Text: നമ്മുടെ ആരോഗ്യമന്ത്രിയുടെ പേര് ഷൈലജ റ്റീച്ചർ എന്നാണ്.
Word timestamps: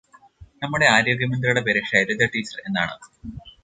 നമ്മുടെ 0.61 0.87
ആരോഗ്യമന്ത്രിയുടെ 0.87 1.61
പേര് 1.61 1.83
ഷൈലജ 1.91 2.21
റ്റീച്ചർ 2.25 2.59
എന്നാണ്. 2.67 2.95